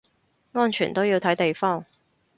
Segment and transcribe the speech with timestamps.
[0.53, 1.85] 安全都要睇地方